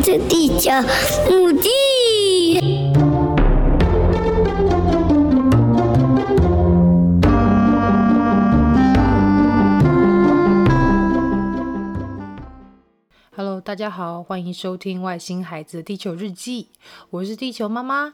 [0.00, 0.70] 子的地球
[1.28, 1.68] 母鸡。
[13.34, 16.64] Hello，大家好，欢迎收听《外星孩子地球日记》，
[17.10, 18.12] 我是地球妈妈。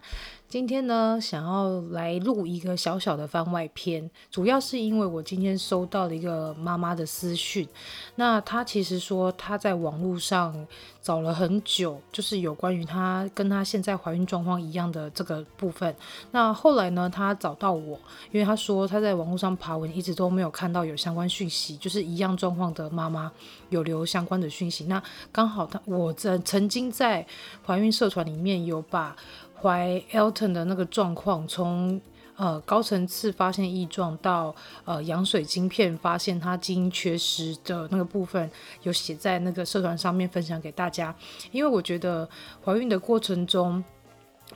[0.48, 7.68] 今天呢，想要来录一个小小的番外篇，主要是因为我今天收到了一个妈妈的私讯。
[8.14, 10.66] 那她其实说她在网络上
[11.02, 15.94] 找了很久，就是有关于她跟她现在怀孕状况一样的这个部分。
[16.30, 18.00] 那后来呢，她找到我，
[18.32, 23.30] 因为她说她在网络上爬文一直都没有看到有相关讯息，就是一样状况的妈妈
[23.68, 24.86] 有留相关的讯息。
[24.86, 27.26] 那刚好她我在曾经在
[27.66, 29.14] 怀孕社团里面有把。
[29.60, 32.00] 怀 Elton 的那个状况，从
[32.36, 38.48] 呃高层次发现异状到呃羊水晶片发现他基因缺失的那个部分，
[38.84, 41.14] 有写在那个社团上面分享给大家。
[41.50, 42.28] 因为我觉得
[42.64, 43.82] 怀孕的过程中，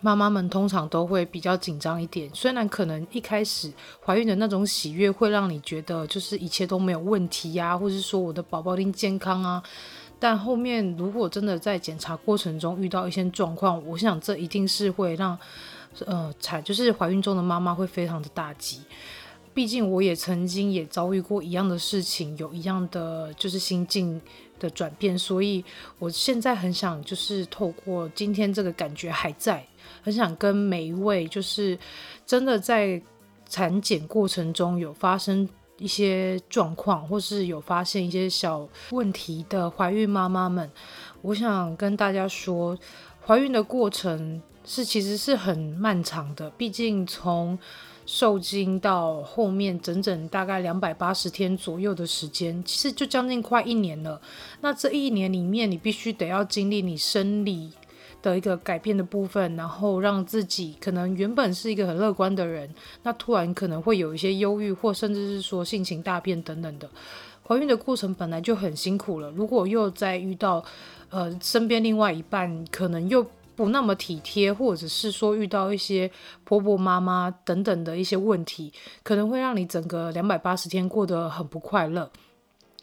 [0.00, 2.30] 妈妈们通常都会比较紧张一点。
[2.32, 3.72] 虽然可能一开始
[4.04, 9.62] 怀孕的那种喜悦会让你觉得就是一切都没有问题呀、或是说我的宝宝一定健康啊。
[10.22, 15.36] 但后面如果真的在检查过程中遇到一些状况，我想这一定是会让，
[16.06, 18.82] 呃，产就是怀孕中的妈妈会非常的大吉。
[19.52, 24.22] 毕竟我也曾经也遭遇过一样的事情，有一样的就是心境
[24.60, 25.64] 的转变，所以
[25.98, 29.66] 我现在很想就是透过今天这个感觉还在，
[30.02, 31.76] 很想跟每一位就是
[32.24, 33.02] 真的在
[33.48, 35.48] 产检过程中有发生。
[35.82, 40.70] 一些状况，或是有发现一些小问题的怀孕妈妈们，
[41.22, 42.78] 我想跟大家说，
[43.26, 46.48] 怀孕的过程是其实是很漫长的。
[46.50, 47.58] 毕竟从
[48.06, 54.20] 受精到后面整整大概两百八十天左右的时间，其实就将近快一年了。
[54.60, 57.72] 那这一年里面，你必须得要经历你生理。
[58.22, 62.72] 的一个改变的部分，然后让自己可能原本是一个很乐观的人，
[63.02, 66.88] 那突然可能会有一些忧郁，或甚至是说性情大变等等的。
[67.44, 70.64] 怀孕的过程本来就很辛苦了，如果又再遇到
[71.10, 76.10] 呃身边另外一半可能又不那么体贴，或者是说遇到一些
[76.44, 78.72] 婆婆妈妈等等的一些问题，
[79.02, 82.10] 可能会让你整个两百八十天过得很不快乐。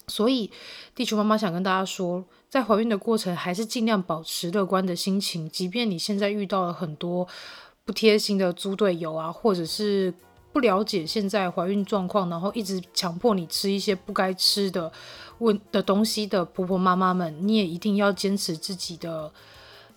[0.08, 0.52] 所以，
[0.94, 5.50] 地球妈妈想跟大家说，在怀孕的过程，还是尽量保持乐观的心情。
[5.50, 7.28] 即便你现在遇到了很多
[7.86, 10.14] 不贴心的猪队友啊，或者是
[10.52, 14.92] 不了解现在怀孕状况，然后一直强迫你吃一些不该吃的
[15.38, 19.32] 问的东西的婆婆妈妈们，你也一定要坚持自己的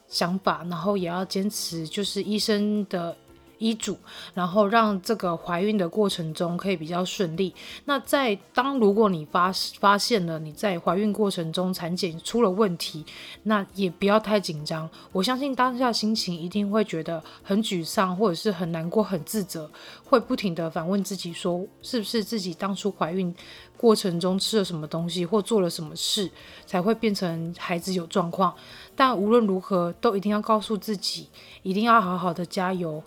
[0.06, 3.16] 想法，然后也要坚持就是医生的。
[3.62, 3.96] 医嘱，
[4.34, 7.54] 然后让这个怀孕的过程中可以比较顺利。
[7.84, 13.06] 那在当如果你发发现了你在怀孕过程中产检出了问题，
[13.44, 14.90] 那也不要太紧张。
[15.12, 19.70] 我相信当下心情一定会觉得很沮丧，或者是很难过、很自责，
[20.04, 23.32] 会不停地反问自己说，是不是自己当初怀孕
[23.76, 26.28] 过程中吃了什么东西，或做了什么事，
[26.66, 28.52] 才会变成孩子有状况？
[28.96, 31.28] 但无论如何，都一定要告诉自己，
[31.62, 33.02] 一定要好好的加油。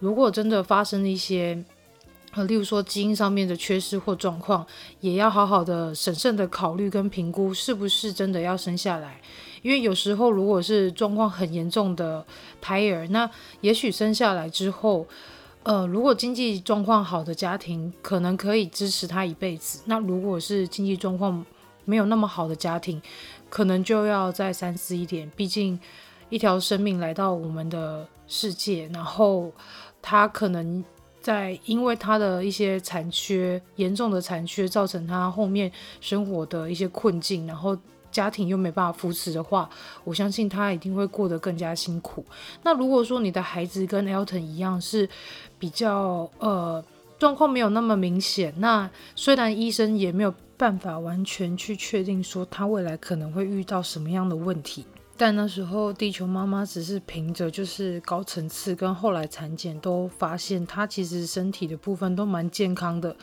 [0.00, 1.64] 如果真的发生一些，
[2.32, 4.64] 呃，例如说基因上面的缺失或状况，
[5.00, 9.20] 也要好好的审慎的考虑跟评估，是不是真的要生下来？
[9.62, 12.24] 因为有时候如果是状况很严重的
[12.60, 13.28] 胎儿，那
[13.60, 15.04] 也许生下来之后，
[15.64, 21.44] 呃，如果经济状况好的家庭，可能可以支持他一辈子；那如果是经济状况
[21.84, 23.02] 没有那么好的家庭，
[23.48, 25.28] 可能就要再三思一点。
[25.34, 25.80] 毕竟
[26.28, 29.50] 一条生命来到我们的世界，然后。
[30.00, 30.84] 他可能
[31.20, 35.70] 在因为他的一些残缺，严重的残缺，造成他后面
[36.00, 37.76] 生活的一些困境，然后
[38.10, 39.68] 家庭又没办法扶持的话，
[40.04, 42.24] 我相信他一定会过得更加辛苦。
[42.62, 45.08] 那如果说你的孩子跟 Elton 一样是
[45.58, 46.82] 比较呃
[47.18, 54.86] 状况没有那么明显，那虽然医生也没有办法完全去确定说他未来可能会遇到什么样的问题。
[55.18, 63.16] 但那时候，地球妈妈只是凭着就是高层次跟后来产检都发现，她其实身体的部分都蛮健康的。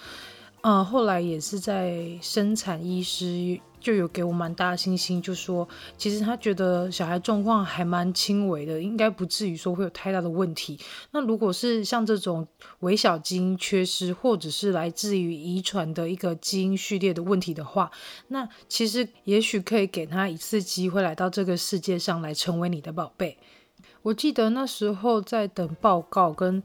[0.59, 10.79] 呃，后来也是在生产医师就有给我蛮大的信心，就说其实他觉得小孩状况还蛮轻微的，应该不至于说会有太大的问题。
[11.11, 12.47] 那如果是像这种
[12.79, 17.91] 微小基因缺失，或者是来自于遗传的一个基因序列的问题的话，
[18.29, 23.37] 那其实也许可以给他一次机会来到这个世界上来成为你的宝贝。
[24.01, 26.63] 我记得那时候在等报告跟，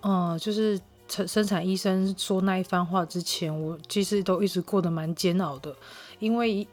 [0.00, 0.80] 呃，就是。
[1.26, 5.76] 生产医生说那一番话之前，我其实都一直过得蛮煎熬的，
[6.22, 6.66] 因为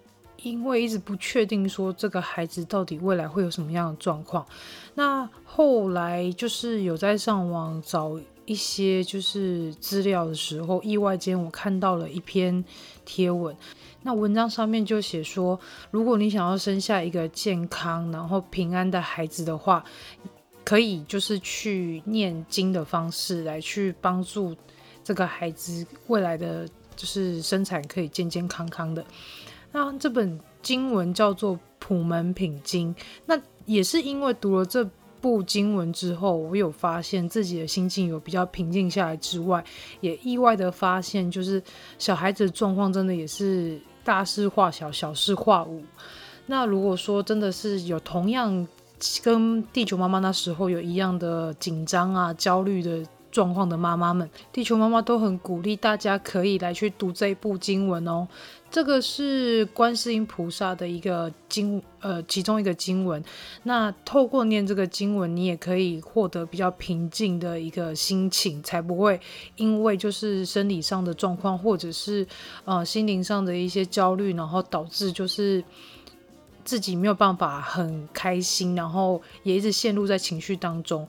[0.44, 4.46] 因为一直不确定说这个孩子到底未来会有什么样的状况。
[4.94, 12.64] 那后来就是有在上网找一些就是资料的时候，意外间我看到了一篇
[13.06, 13.56] 贴文。
[14.04, 15.60] 那文章上面就写说，
[15.90, 19.84] 如果你想要生下一个健康然后平安的孩子的话，
[20.64, 24.56] 可以就是去念经的方式来去帮助
[25.04, 26.70] 这个孩子未来的
[27.00, 29.02] 就是生产可以健健康康的。
[29.72, 32.94] 那这本经文叫做《普门品经》，
[33.26, 34.84] 那也是因为读了这
[35.22, 39.64] 部经文之后，我有发现自己的心境有比较平静下来之外，
[40.02, 41.64] 也意外的发现，就是
[41.98, 43.80] 小孩子的状况真的也是。
[44.02, 45.84] 大事化小，小事化无。
[46.48, 48.68] 那如果说真的是有同样
[49.22, 58.28] 跟地球妈妈那时候有一样的紧张啊、焦虑的状况的妈妈们，地球妈妈都很鼓励大家可以来去读这一部经文哦。
[58.72, 63.24] 这个是观世音菩萨的一个经，呃，其中一个经文。
[63.64, 69.20] 那透过念这个经文，你也可以获得比较平静的一个心情，才不会
[69.56, 72.26] 因为就是生理上的状况，或者是
[72.66, 75.64] 呃心灵上的一些焦虑，然后导致就是
[76.64, 81.08] 自己没有办法很开心，然后也一直陷入在情绪当中。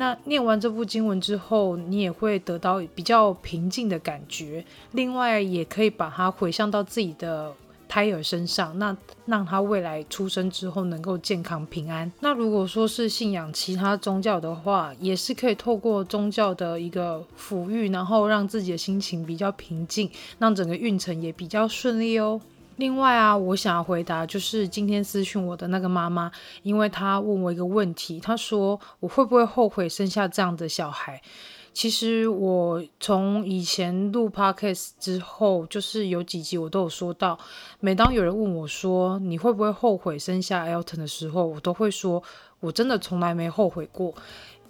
[0.00, 4.64] 那念完这部经文之后，你也会得到比较平静的感觉。
[4.92, 7.52] 另外，也可以把它回向到自己的
[7.86, 12.10] 胎儿身上，那让他未来出生之后能够健康平安。
[12.20, 22.40] 那如果说是信仰其他宗教的话，也是可以透过宗教的一个抚育，然后让自己的心情比较平静，让整个运程也比较顺利哦。
[22.80, 26.32] 另外啊，我想要回答就是今天咨询我的那个妈妈，
[26.62, 31.20] 因为她问我一个问题，她说我会不会后悔生下这样的小孩？
[31.74, 37.38] 其实我从以前录 podcast 之后，就是有几集我都有说到，
[37.80, 42.22] 每当有人问我说你会不会后悔生下 Alton 的时候，我都会说
[42.60, 44.14] 我真的从来没后悔过。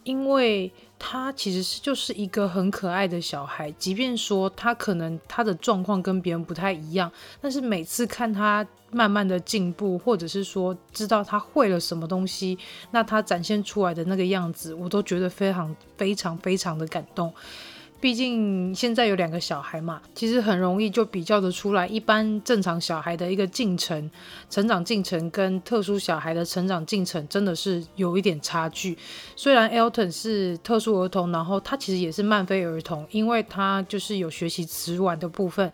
[0.02, 0.72] 因为
[1.02, 7.10] 他其实是就是一个很可爱的小孩，即便说他可能他的状况跟别人不太一样，
[7.40, 12.58] 但是每次看他慢慢的进步，或者是说知道他会了什么东西，
[12.90, 17.32] 那他展现出来的那个样子，我都觉得非常非常非常的感动。
[18.00, 24.10] 毕竟现在有两个小孩嘛，其实很容易就比较得出来，一般正常小孩的一个进程、
[24.48, 28.96] 成长进程跟特殊小孩的成长进程真的是有一点差距。
[29.36, 35.70] 虽然 Elton 是特殊儿童，然后他其实也是慢飞儿童，因为他就是有学习迟缓的部分，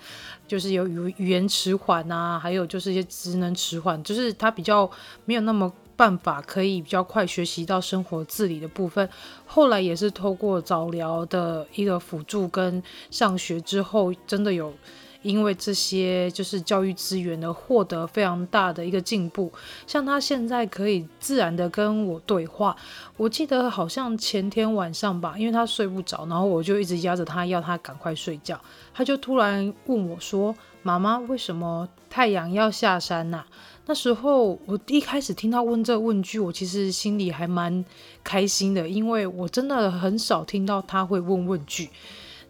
[0.49, 4.91] 就是有语语言迟缓啊，还有就是一些职能迟缓，就是他比较
[5.25, 5.73] 没有那么。
[5.97, 9.09] 办法可以比较快学习到生活自理的部分，
[9.47, 14.73] 后来也是透过早疗的一个辅助跟上学之后，真的有
[15.23, 19.51] 因为这些就是教育资源的获得非常大的一个进步。
[19.87, 22.77] 像他现在可以自然的跟我对话，
[23.17, 28.61] 我记得好像前天晚上吧，因为他睡不着，然后我就一直压着他要他赶快睡觉，
[28.95, 30.55] 他就突然问我说
[30.85, 33.45] ：“妈妈，为什么太阳要下山呐？”
[33.87, 37.85] 那时候我一开始听到问这问句，我其实心里还蛮
[38.25, 41.89] 开心的，因为我真的很少听到他会问问句。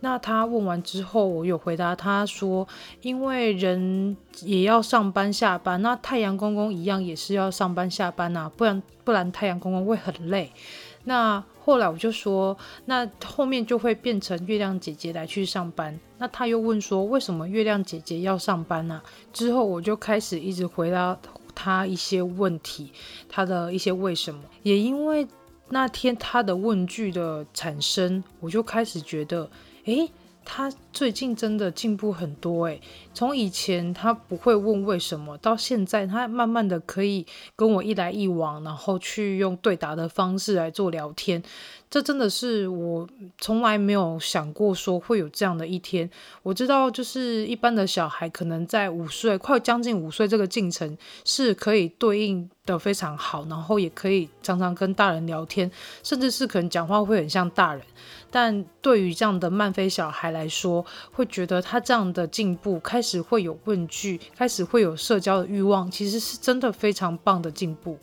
[0.00, 2.66] 那他问完之后，我有回答他说，
[3.02, 10.52] 因为人也要上班下班，那太阳公公一样也是要上班下班呐，不然不然太阳公公会很累。
[11.04, 15.98] 那后来我就说，那后面就会变成月亮姐姐来去上班。
[16.18, 19.00] 那他又问说，为什么月亮姐姐要上班呢？
[19.32, 21.16] 之后我就开始一直回答
[21.54, 22.92] 他一些问题，
[23.28, 24.40] 他的一些为什么。
[24.62, 25.26] 也因为
[25.68, 29.48] 那天他的问句的产生，我就开始觉得，
[29.86, 30.10] 诶。
[30.46, 32.80] 他最近真的进步很多诶，
[33.12, 41.42] 从以前他不会问为什么，到现在他慢慢的可以跟我一来一往，然后去用对答的方式来做聊天。
[41.88, 46.10] 这真的是我从来没有想过说会有这样的一天。
[46.42, 55.70] 我知道，就是一般的小孩可能在五岁，快将近五岁这个进程是可以对应的非常好，然后也可以常常跟大人聊天，
[56.02, 57.82] 甚至是可能讲话会很像大人。
[58.32, 67.98] 但对于这样的慢飞小孩来说，会觉得他这样的进步，开始会有问句，开始会有社交的欲望，其实是真的非常棒的进步。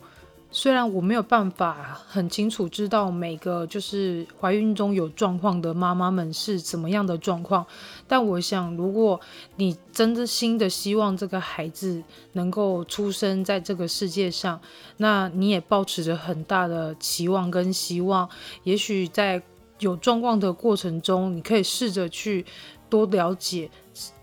[0.56, 7.66] 虽然我没有办法很清楚知道每个就是怀孕中有状况的妈妈们是怎么样的状况，
[8.06, 9.20] 但我想，如果
[9.56, 12.00] 你真的心的希望这个孩子
[12.34, 14.60] 能够出生在这个世界上，
[14.98, 18.28] 那你也抱持着很大的期望跟希望，
[18.62, 19.42] 也许在。
[19.78, 22.44] 有状况的过程中，你可以试着去
[22.88, 23.68] 多了解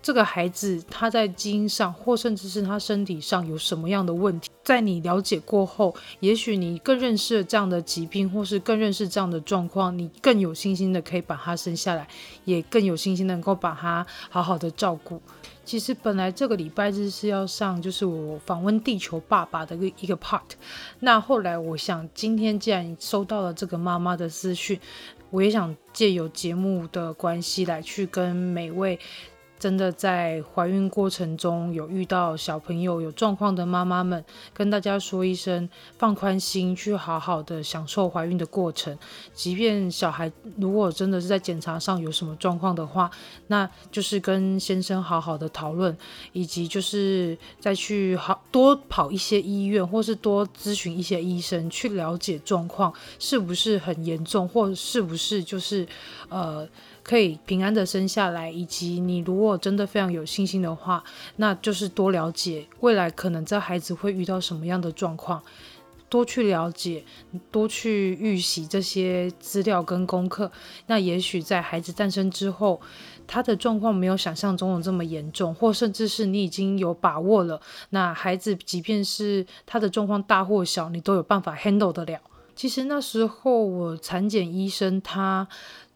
[0.01, 4.49] 这个孩子他在基因上，或甚至是他身体上有什么样的问题。
[4.63, 12.07] 在你了解过后，也许你更认识了这样的疾病，或是更认识这样的状况，你更有信心的可以把他生下来，
[12.45, 15.21] 也更有信心能够把他好好的照顾。
[15.63, 20.41] 其实本来这个礼拜日是要上，就是我访问地球爸爸的一个一个 part。
[20.99, 24.79] 那后来我想，今天既然收到了这个妈妈的私讯，
[25.31, 28.99] 我也想借有节目的关系来去跟每位。
[29.61, 34.25] 真的在怀孕过程中有遇到小朋友有状况的妈妈们，
[34.55, 38.97] 跟大家说一声，放宽心，去好好的享受怀孕的过程。
[39.35, 43.11] 即便小孩如果真的是在检查上有什么状况的话，
[43.49, 45.95] 那就是跟先生好好的讨论，
[46.31, 55.87] 以及就是再去好多跑一些医院，或是多咨询一些医生，去了解状况是不是很严重，或是不是就是
[56.29, 56.67] 呃。
[57.03, 61.03] 可以平安的生下来，以及你如果真的非常有信心的话，
[61.37, 65.41] 那就是多了解未来可能这孩子会遇到什么样的状况，
[66.09, 67.03] 多去了解，
[67.49, 70.51] 多去预习这些资料跟功课。
[70.85, 72.79] 那也许在孩子诞生之后，
[73.25, 82.19] 他的状况没有想象中的这么严重，或甚至是你已经有把握了，那孩子即便是他的状况大或小，你都有办法 handle 得了。
[82.55, 85.47] 其实那时候我产检医生他。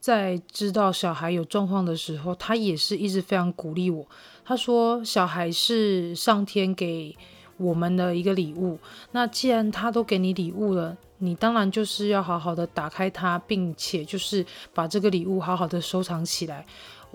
[0.06, 4.06] 在知道小孩有状况的时候，他也是一直非常鼓励我。
[4.46, 7.18] 他说：“小孩是上天给
[7.58, 8.78] 我们的一个礼物。
[9.14, 14.46] 那既然他都给你礼物了，你当然就是要好好的打开它，并且就是
[14.76, 16.64] 把这个礼物好好的收藏起来。”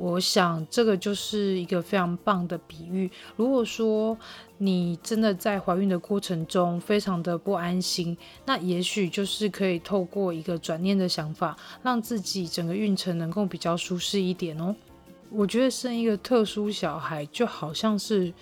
[0.00, 3.11] 我想这个就是一个非常棒的比喻。
[3.37, 4.16] 如果说
[4.57, 8.16] 你真的在怀孕的过程中非常的不安心，
[8.47, 14.75] 那也许就是可以透过一个转念的想法，让自己整个孕程能够比较舒适一点哦。
[15.28, 18.33] 我觉得生一个特殊小孩就好像是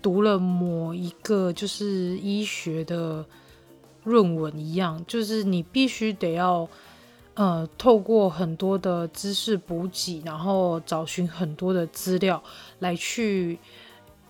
[0.00, 3.26] 读了某一个就是医学的
[4.04, 6.68] 论文一样，就是你必须得要。
[7.34, 12.42] 呃，透过很多的知识补给，然后找寻很多的资料
[12.80, 13.58] 来去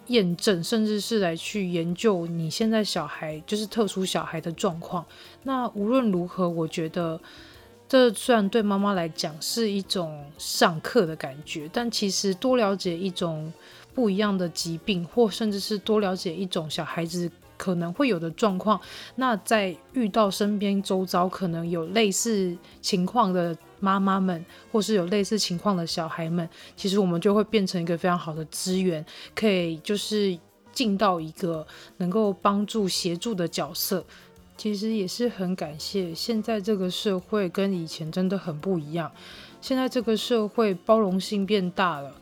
[0.07, 5.05] 验证，甚至是来去研究你现在小孩就是特殊小孩的状况。
[5.43, 7.21] 那无论如何，我觉得
[7.89, 13.53] 这虽然对妈妈来讲是一种上课的感觉，但其实多了解一种
[13.93, 17.29] 不一样的疾病，或甚至是多了解一种小孩子。
[17.63, 18.81] 可能会有的状况，
[19.15, 30.37] 那在遇到身边周遭可能有类似情况的妈妈们，或是有类似情况的小孩们，其实我们就会变成一个非常好的资源，可以就是
[30.73, 31.65] 尽到一个
[31.99, 34.05] 能够帮助协助的角色。
[34.57, 39.09] 其实也是很感谢，现在这个社会跟以前真的很不一样，
[39.61, 42.13] 现在这个社会包容性变大了，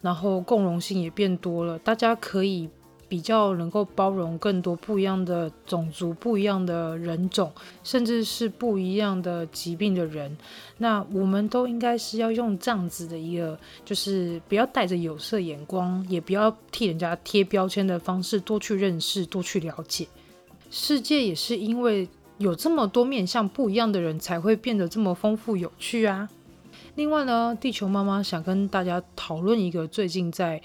[0.00, 2.70] 然后共融性也变多了，大家可以。
[3.08, 7.52] 比较能够包容更多不一样的种族、不一样的人种，
[7.84, 10.36] 甚至是不一样的疾病的人，
[10.78, 20.08] 那我们都应该是要用这样子的一个，就是不要带着有色眼光，也不要替人家贴标签的方式，多去认识、多去了解。
[20.70, 22.08] 世界也是因为
[22.38, 26.28] 有这么多面向不一样的人，才会变得这么丰富有趣啊。
[26.96, 30.60] 另外呢，地球妈妈想跟大家讨论一个最近在。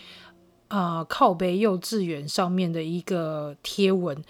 [0.71, 4.23] 啊、靠背幼稚园上面的一个贴文，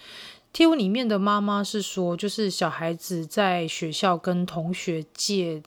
[0.52, 5.62] 贴文里面的妈妈是说，就是小孩子在学校跟同学借，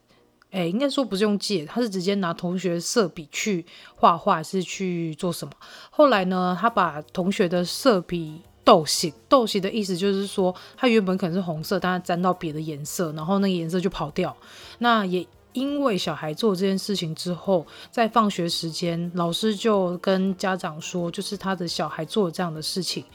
[0.51, 3.65] 哎，应该说不是用借，他是直接拿同学色笔去
[3.95, 5.53] 画画，是去做什么？
[5.89, 14.35] 后来呢，他把同学的色笔倒洗，倒洗的意思就是说，他原本可能是红色，但他沾到别的颜色，然后那个颜色就跑掉。
[14.79, 15.25] 那也。
[15.55, 23.05] 因为小孩做这件事情之后，在放学时间，老师就跟家长说，就是他的小孩做这样的事情。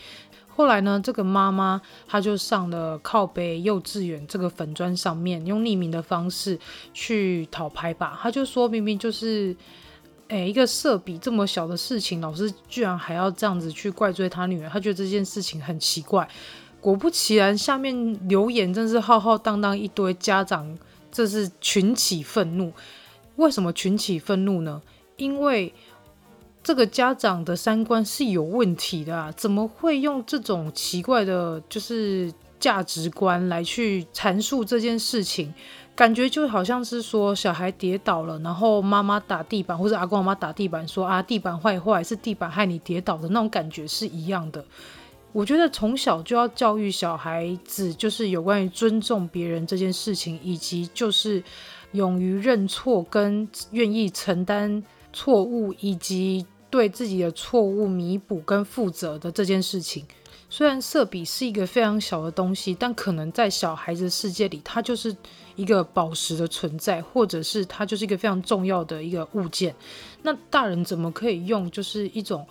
[0.49, 6.59] 后来呢，这个妈妈她就上了靠北幼稚园这个粉砖上面，用匿名的方式
[6.95, 8.19] 去讨拍吧。
[8.23, 9.55] 她就说明明就是，
[10.29, 16.27] 诶，一个色笔这么小的事情，老师居然还要这样子去怪罪他女儿，她觉得这件事情很奇怪。
[16.81, 20.79] 果不其然，下面留言真是浩浩荡荡一堆家长。
[21.11, 22.73] 这是群起愤怒，
[23.37, 24.81] 为什么群起愤怒呢？
[25.17, 25.73] 因为
[26.63, 29.33] 这个家长的三观是有问题的啊！
[29.37, 35.53] 怎么会用这种奇怪的，就是价值观来去阐述这件事情？
[35.97, 44.65] 感觉就好像是说小孩跌倒了，然后妈妈打地板，或者阿公阿妈打地板，说啊，地板坏坏，是地板害你跌倒的那种感觉是一样的。
[45.33, 51.43] 我觉得从小就要教育小孩子，就是有关于尊重别人这件事情，以及就是
[51.93, 54.83] 勇于认错跟愿意承担
[55.13, 60.05] 错误以及对自己的错误弥补跟负责的这件事情。
[60.53, 65.17] 虽然色笔是一个非常小的东西，但可能在小孩子世界里，它就是
[65.55, 69.73] 一个宝石的存在，或者是它就是一个非常重要的一个物件。
[70.23, 72.45] 那大人怎么可以用就是一种，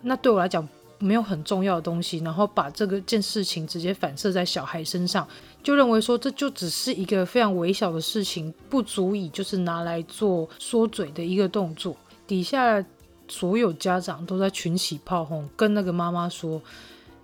[0.00, 0.66] 那对我来讲
[1.04, 5.28] 没有很重要的东西，然后把这个件事情直接反射在小孩身上，
[5.62, 11.94] 就认为说这就只是一个非常微小的事情，不足以就是拿来做说嘴的一个动作。
[12.26, 12.84] 底下
[13.28, 16.60] 所有家长都在群起炮轰，跟那个妈妈说。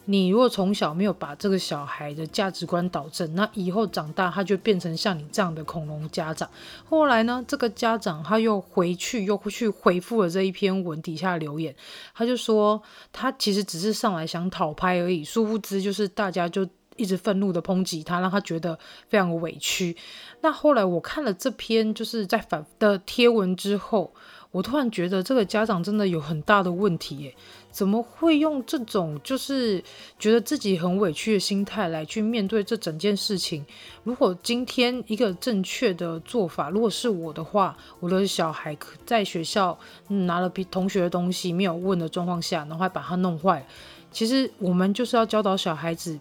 [0.07, 6.51] 你如果从小没有把这个小孩的价值观导正，那以后长大他就变成像你这样的恐龙家长。
[6.89, 11.75] 后来呢，这个家长他又回去又去回复了这一篇文底下留言，
[12.15, 16.67] 他就说他其实只是上来想讨拍而已，殊不知就是大家就
[16.97, 18.79] 一直愤怒的抨击他，让他觉得
[19.09, 19.97] 非常委屈。
[20.41, 24.13] 那后来我看了这篇就是在反的贴文之后，
[24.53, 27.35] 我突然觉得这个家长真的有很大的问题耶。
[27.71, 29.81] 怎么会用这种就是
[30.19, 33.65] 觉得自己很委屈的心态来去面对这整件事情？
[34.03, 38.77] 如果今天一个正确的做法，如果是我的话，我的小孩
[39.07, 39.79] 在学校
[40.09, 43.65] 拿了比同学的东西没有问的状况下，然后还把它弄坏。
[44.11, 46.19] 其实我们就是要教导小孩子，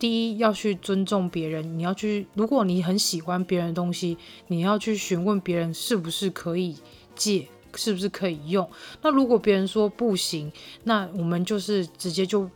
[0.00, 4.18] 第一要去尊重别人，你要去，如果你很喜欢别人的东西，
[4.48, 6.76] 你要去询问别人是不是可以
[7.14, 7.46] 借。
[7.74, 8.68] 是不是可以用？
[9.02, 10.50] 那如果别人说不行，
[10.84, 12.48] 那我们就是直接就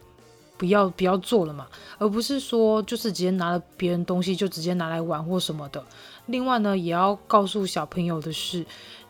[0.57, 1.67] 不要不要做了嘛，
[1.99, 5.85] 而不是说就是直接拿了别人东西就直接拿来玩或什么的。
[6.27, 8.65] 另外呢，也要告诉小朋友的是，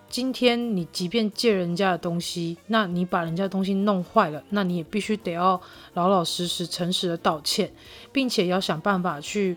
[0.09, 5.61] 今天你即便借人家的东西，那你把人家东西弄坏了，那你也必须得要
[5.95, 7.73] 老老实实、诚实的道歉，
[8.13, 9.57] 并且要想办法去。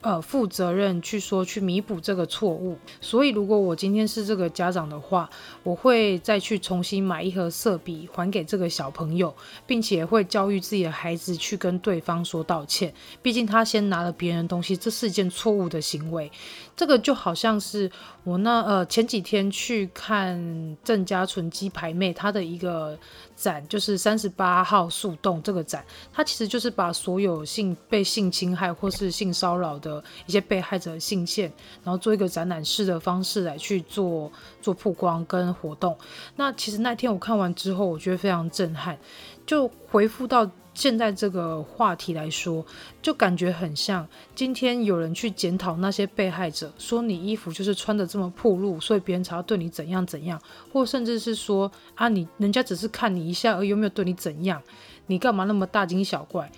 [0.00, 2.78] 呃，负责任去说，去弥补这个错误。
[3.00, 5.28] 所以，如果我今天是这个家长的话，
[5.64, 9.34] 我会再去重新买一盒色笔还给这个小朋友，
[9.66, 12.94] 并且会教育自己的孩子去跟对方说道歉。
[13.20, 16.30] 毕竟他先拿了别人东西，这是一件错误的行为。
[16.76, 17.90] 这个就好像是
[18.22, 22.96] 我那呃前几天去看郑家纯鸡排妹她的一个
[23.34, 29.87] 展，就是三十八号树洞这个展，它其实就是把所有性被性侵害或是性骚扰的
[30.26, 31.52] 一些被害者的性线，
[31.84, 35.96] 然后做一个展览式的方式来去做做曝光跟活动。
[36.36, 38.98] 那其实那天我看完之后，我觉得非常震撼，
[39.46, 40.50] 就回复到。
[40.74, 42.64] 现在这个话题来说，
[43.02, 50.40] 就感觉很像今天有人去检讨那些被害者，说你衣服就是穿得这么暴露，所以别人才要对你怎样怎样，
[50.72, 54.62] 或甚至是说啊，你人家只是看你一下而，有没有对你怎样？
[55.08, 56.48] 你干嘛那么大惊小怪？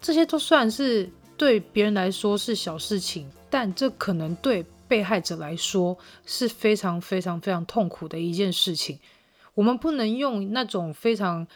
[0.00, 5.96] 这些都算是对别人来说是小事情，但这可能对被害者来说
[6.26, 8.98] 是非常非常非常痛苦的一件事情。
[9.54, 11.46] 我们不能用那种非常。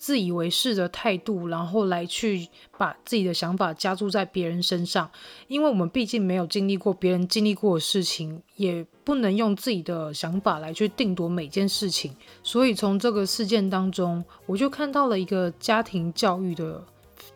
[0.00, 2.48] 自以为是的态度，然后来去
[2.78, 5.10] 把自己的想法加注在别人身上，
[5.46, 12.16] 因为我们毕竟没有经历过别人经历过的事情，也不能用自己的想法来去定夺每件事情。
[12.42, 16.82] 所以从这个事件当中，我就看到了一个家庭教育的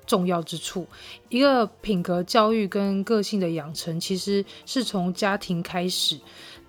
[0.07, 0.87] 重要之处，
[1.29, 6.19] 一个品格教育跟个性的养成，其实是从家庭开始。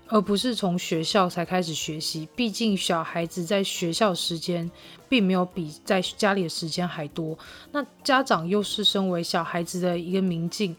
[0.08, 4.70] 而不是从学校才开始学习，毕竟小孩子在学校时间
[5.10, 7.36] 并没有比在家里的时间还多。
[7.72, 10.76] 那家长又是身为小孩子的一个明镜，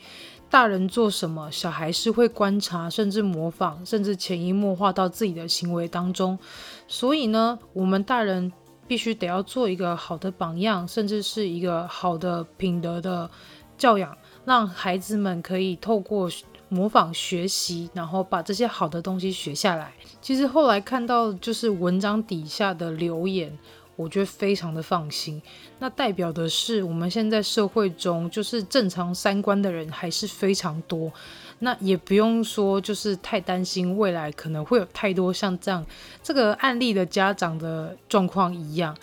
[0.48, 6.38] 大人做什么，小孩是会观察，甚至模仿，甚至潜移默化到自己的行为当中。
[6.86, 8.52] 所以呢，我们大人
[8.86, 13.30] 必须得要做一个好的榜样，甚至是一个好的品德的
[13.78, 16.30] 教养，让孩子们可以透过。
[16.68, 19.92] 模仿学习，然后把这些好的东西学下来。
[20.20, 23.56] 其实后来看到就是文章底下的留言，
[23.94, 25.40] 我觉得非常的放心。
[25.78, 31.12] 那代表的是我们现在社会中就是正常三观的人还是非常多。
[31.58, 35.84] 那也不用说就是太担心未来可能会有太多像这样
[36.22, 38.96] 这个案例的家长的状况一样，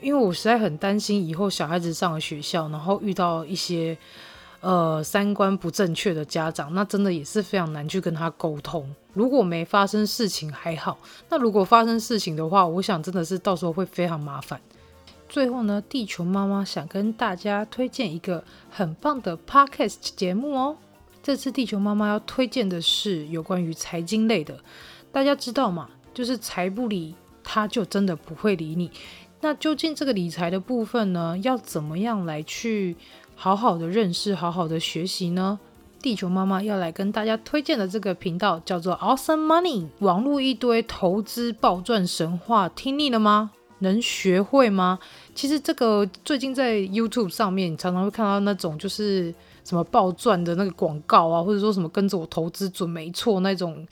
[0.00, 3.96] 因为我实在很担心以后小孩子上了学校，然后遇到一些。
[4.60, 8.94] 呃，三观不正确的家长，那真的也是非常难去跟他沟通。
[9.12, 10.96] 如果没发生事情还好，
[11.28, 14.58] 那如果发生事情的话，我想真的是到时候会非常麻烦。
[15.28, 20.78] 最后呢，地球妈妈想跟大家推荐一个很棒的 podcast 节目哦。
[21.24, 24.60] 这次地球妈妈要推荐的是有关于财经类的。
[25.10, 25.88] 大家知道吗？
[26.12, 28.90] 就是财不理，他就真的不会理你。
[29.40, 32.94] 那究竟这个理财的部分呢，要怎么样来去？
[33.34, 35.58] 好好的认识，好好的学习呢。
[36.02, 43.50] 地球妈妈要来跟大家推荐的这个频道叫做 Awesome Money，网络一堆投资暴赚神话，听腻了吗？
[43.78, 44.98] 能学会吗？
[45.34, 49.34] 其实这个最近在 YouTube 上面，常常会看到那种就是。
[49.64, 53.86] 什么暴赚的那个广告啊，或者说什么跟着我投资准没错那种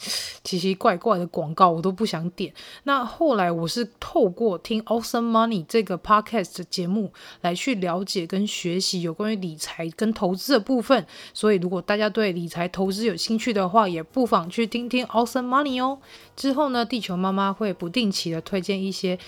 [0.44, 2.52] 奇奇怪怪的广告，我都不想点。
[2.84, 11.06] 那后来我是透过听 Awesome Money 这个 Podcast 节目来去了解跟学习有关于理财跟投资的部分。
[11.32, 15.98] 所以如果大家对理财投资有兴趣的话，也不妨去听听 Awesome Money 哦。
[16.36, 19.18] 之后呢，地球妈妈会不定期的推荐一些。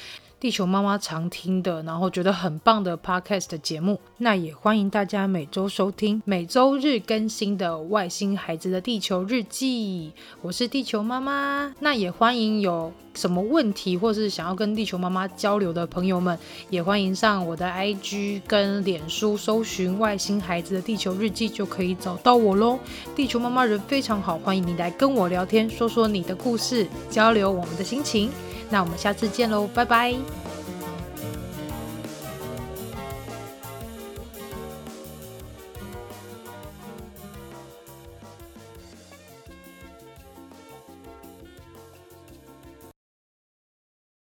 [0.44, 10.12] 地球妈妈常听的，然后觉得很棒的 podcast 节目，那也欢迎大家每周收听每周日更新的外星孩子的地球日记。
[10.42, 22.78] 我是地球妈妈，那也欢迎有什么问题或是想要跟地球妈妈交流的朋友们，也欢迎上我的 IG 跟脸书搜寻外星孩子的地球日记就可以找到我喽。
[23.16, 28.30] 地球妈妈人非常好，欢迎你来跟我聊天，说说你的故事，交流我们的心情。
[28.70, 30.14] 那我们下次见喽，拜拜。